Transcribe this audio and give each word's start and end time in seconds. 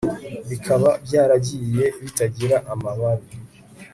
Bikaba 0.49 0.89
byaragiye 1.05 1.85
bitagira 2.01 2.57
amababi 2.73 3.33